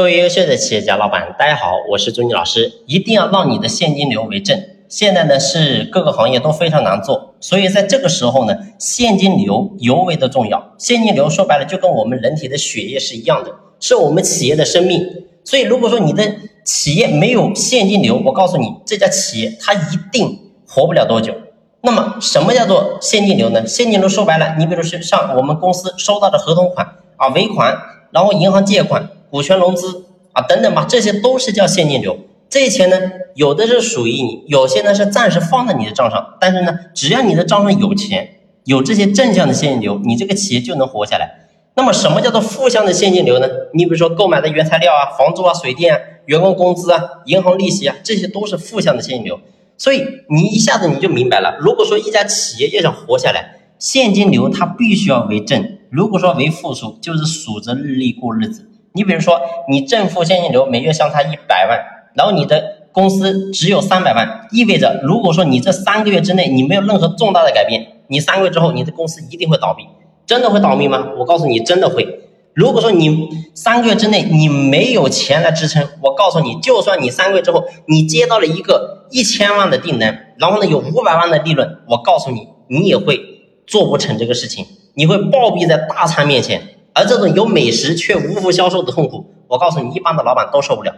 [0.00, 2.72] 各位优秀的企业家老板，大家好，我是朱妮老师。
[2.86, 4.58] 一定要让你的现金流为正。
[4.88, 10.72] 现在呢是各个行业都非常难做，所以在这个时候呢，现金流尤为的重要。
[10.78, 15.06] 现金流说白了就跟我们人体的血液是一样的，是我们企业的生命。
[15.44, 20.34] 所以如果说你的企业没有现金流，我告诉你，这家企业它一定
[20.66, 21.34] 活不了多久。
[21.82, 23.66] 那么什么叫做现金流呢？
[23.66, 26.86] 现金流说白了，你比如说像我们公司收到的合同款
[27.18, 27.76] 啊、尾款，
[28.12, 29.06] 然后银行借款。
[29.30, 32.18] 股权融资啊，等等吧，这些都是叫现金流。
[32.48, 32.98] 这些钱呢，
[33.34, 36.34] 有的是属于你，有些呢是暂时放在你的账上。
[36.40, 41.46] 但是呢，只要你的账上有钱，有这些正向的现金流，你这个企业就能活下来。
[41.74, 43.46] 那么，什么叫做负向的现金流呢？
[43.72, 49.38] 你比如说购买的原材料啊、房租啊、水电啊、员工工资啊、银行利息啊，这些都是负向的现金流。
[49.78, 55.78] 所以你一下子你就明白了，如果说一家企业要想活下来，现金流它必须要为正。
[55.88, 58.69] 如果说为负数，就是数着日历过日子。
[58.92, 61.78] 你比如说，你正负现金流每月相差一百万，
[62.14, 69.84] 然后你的公司只有三百万，意味着如果说你这三个月之内你没有任何重大的改变，你三个月之后你的公司一定会倒闭。
[70.26, 71.08] 真的会倒闭吗？
[71.18, 72.20] 我告诉你，真的会。
[72.52, 83.20] 如果说你三个月之内你没有钱来支撑，我告诉你，就算你三个月之后你接到了一个一千万的订单，然后呢有五百万的利润，我告诉你，你也会
[83.66, 86.60] 做不成这个事情，你会暴毙在大餐面前。
[86.92, 90.94] 而这种有美食却无福消受的痛苦，我告诉你，一般的老板都受不了。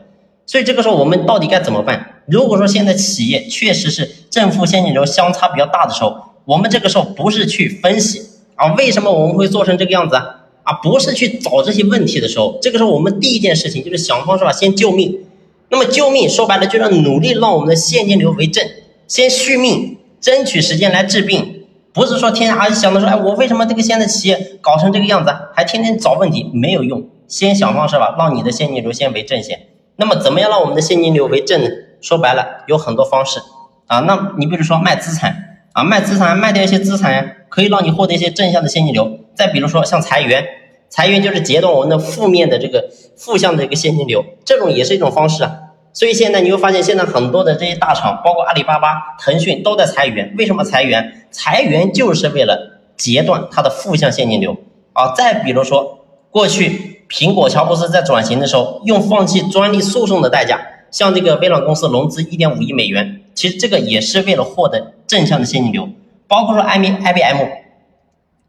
[0.46, 2.22] 所以这个时候，我们到底该怎么办？
[2.26, 8.20] 如果说现在企业确实是正负现金流相差比较大的时候，我们这个时候不是去分析
[8.56, 10.40] 啊，为什么我们会做成这个样子啊？
[10.64, 15.20] 啊，不是去找这些问题的时候，这个时候我们第一件事情就是想方设法先救命。
[15.68, 18.64] 那么救命说白了，就是努力让我们的现金流为正，
[19.08, 21.61] 先续命，争取时间来治病。
[21.92, 27.06] 不是说天天还想着说，哎，我为什么这个现在企业搞成这个样子，还天天找问题，没有用。
[27.28, 29.58] 先想方设法让你的现金流先为正先。
[29.96, 31.68] 那么怎么样让我们的现金流为正呢？
[32.00, 33.40] 说白了有很多方式
[33.86, 34.00] 啊。
[34.00, 39.18] 那你比如说卖资产啊，卖资产卖掉一些资产呀，可以让你获得一些正向的现金流。
[39.34, 40.46] 再比如说像裁员，
[40.88, 45.52] 裁员就是截断我们的负面的这个负向的一个现金流，这种也是一种方式啊。
[45.92, 50.34] 所以现在你会发现，现在很多的这些大厂，包括阿里巴巴、腾讯，都在裁员。
[50.38, 51.26] 为什么裁员？
[51.30, 54.56] 裁员就是为了截断它的负向现金流
[54.94, 55.12] 啊！
[55.14, 60.60] 再比如说，过去苹果、乔布斯在转型的时候，用放弃专利诉讼的代价，
[60.90, 65.88] 向这个微软公司融资一点五亿美元，其实这个也是为了获得正向的现金流。
[66.26, 67.36] 包括说 I B I B M，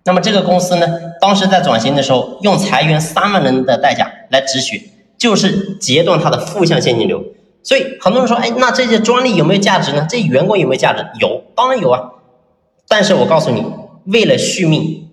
[0.06, 0.88] 那么这个公司呢，
[1.20, 4.82] 当时在转型的时候，用裁员三万人的代价来止血。
[5.24, 7.24] 就是截断它的负向现金流，
[7.64, 10.06] 所以很多人说，哎，那这些专利有没有价值呢？
[10.10, 11.06] 这些员工有没有价值？
[11.22, 12.12] 有，当然有啊。
[12.90, 13.64] 但是我告诉你，
[14.04, 15.08] 为了续命，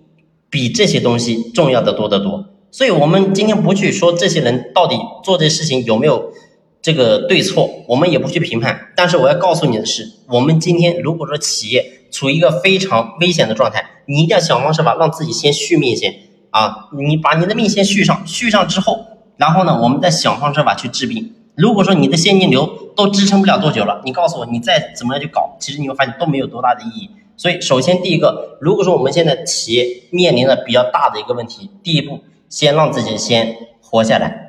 [0.49, 2.43] 比这些东西重要的多得多。
[2.71, 6.33] 所以我们今天不去说这些人到底做这些事情有没有
[6.81, 8.91] 这个对错，我们也不去评判。
[8.97, 16.13] 但是我要告诉你的是，我们今天如果说企业处于一个非常危险的状态，你一定要想方设法让自己先续命先
[16.49, 19.05] 啊，你把你的命先续上，续上之后。
[19.41, 21.33] 然后呢，我们再想方设法去治病。
[21.55, 27.09] 如果说你的现金流都支撑不了多久了，你告诉我，你再怎么样去搞，其实你会发现都没有多大的意义。
[27.37, 32.19] 所以，首先第一个，如果说我们现在企业面临了比较大的一个问题，第一步，
[32.49, 34.40] 先让自己先活下来。